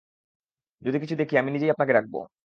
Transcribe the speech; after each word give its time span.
যদি 0.81 0.97
কিছু 0.99 1.15
দেখি, 1.15 1.33
আমি 1.37 1.49
নিজেই 1.51 1.71
আপনাকে 1.71 1.93
ডাকব। 1.93 2.15